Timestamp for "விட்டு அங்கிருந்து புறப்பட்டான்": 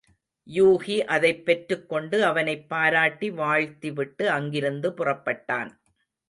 3.91-5.69